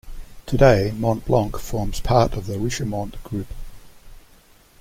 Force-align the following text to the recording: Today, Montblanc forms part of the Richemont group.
Today, 0.47 0.93
Montblanc 0.95 1.59
forms 1.59 1.99
part 1.99 2.33
of 2.33 2.47
the 2.47 2.55
Richemont 2.57 3.21
group. 3.23 3.45